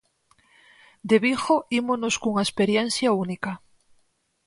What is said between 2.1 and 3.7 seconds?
cunha experiencia única.